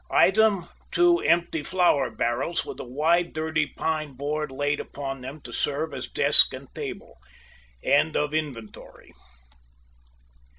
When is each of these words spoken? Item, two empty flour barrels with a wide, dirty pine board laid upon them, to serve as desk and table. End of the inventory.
Item, 0.09 0.67
two 0.89 1.19
empty 1.19 1.61
flour 1.61 2.09
barrels 2.09 2.65
with 2.65 2.79
a 2.79 2.83
wide, 2.83 3.33
dirty 3.33 3.67
pine 3.67 4.13
board 4.13 4.49
laid 4.51 4.79
upon 4.79 5.21
them, 5.21 5.39
to 5.41 5.53
serve 5.53 5.93
as 5.93 6.07
desk 6.07 6.55
and 6.55 6.73
table. 6.73 7.19
End 7.83 8.15
of 8.17 8.31
the 8.31 8.39
inventory. 8.39 9.13